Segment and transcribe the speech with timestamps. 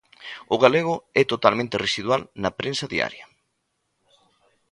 [0.53, 3.25] O galego é totalmente residual na prensa diaria.